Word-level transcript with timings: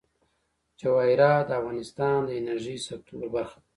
جواهرات 0.79 1.43
د 1.47 1.51
افغانستان 1.61 2.17
د 2.25 2.29
انرژۍ 2.39 2.77
سکتور 2.87 3.23
برخه 3.35 3.57
ده. 3.61 3.67